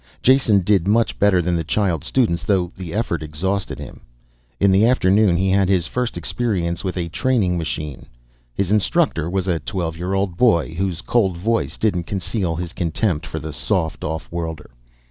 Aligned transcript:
Jason 0.23 0.61
did 0.61 0.87
much 0.87 1.19
better 1.19 1.43
than 1.43 1.55
the 1.55 1.63
child 1.63 2.03
students, 2.03 2.43
though 2.43 2.71
the 2.75 2.91
effort 2.91 3.21
exhausted 3.21 3.77
him. 3.77 4.01
In 4.59 4.71
the 4.71 4.83
afternoon 4.87 5.37
he 5.37 5.51
had 5.51 5.69
his 5.69 5.85
first 5.85 6.17
experience 6.17 6.83
with 6.83 6.97
a 6.97 7.07
training 7.09 7.55
machine. 7.55 8.07
His 8.51 8.71
instructor 8.71 9.29
was 9.29 9.47
a 9.47 9.59
twelve 9.59 9.95
year 9.95 10.15
old 10.15 10.37
boy, 10.37 10.73
whose 10.73 11.01
cold 11.01 11.37
voice 11.37 11.77
didn't 11.77 12.05
conceal 12.07 12.55
his 12.55 12.73
contempt 12.73 13.27
for 13.27 13.37
the 13.37 13.53
soft 13.53 14.03
off 14.03 14.27
worlder. 14.31 14.71